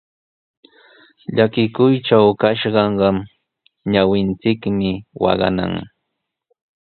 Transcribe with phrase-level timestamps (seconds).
[1.35, 3.09] Llakikuytraw kashqaqa
[3.91, 4.89] ñawinchikmi
[5.21, 5.73] waqanan.